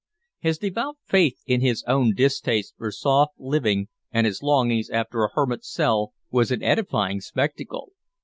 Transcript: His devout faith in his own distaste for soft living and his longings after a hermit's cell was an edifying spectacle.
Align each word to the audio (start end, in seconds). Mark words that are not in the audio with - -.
His 0.39 0.57
devout 0.57 0.97
faith 1.05 1.37
in 1.45 1.61
his 1.61 1.83
own 1.83 2.15
distaste 2.15 2.73
for 2.75 2.91
soft 2.91 3.35
living 3.39 3.87
and 4.11 4.25
his 4.25 4.41
longings 4.41 4.89
after 4.89 5.23
a 5.23 5.31
hermit's 5.31 5.71
cell 5.71 6.13
was 6.31 6.49
an 6.49 6.63
edifying 6.63 7.19
spectacle. 7.21 7.91